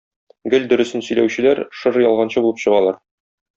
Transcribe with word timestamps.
Гел 0.53 0.65
"дөресен 0.71 1.03
сөйләүчеләр" 1.09 1.63
шыр 1.83 2.01
ялганчы 2.07 2.45
булып 2.47 2.65
чыгарлар. 2.65 3.01